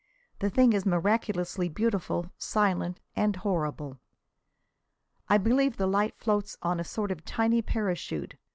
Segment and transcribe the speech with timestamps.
[0.39, 3.99] The thing is miraculously beautiful, silent and horrible.
[5.29, 8.33] I believe the light floats on a sort of tiny parachute.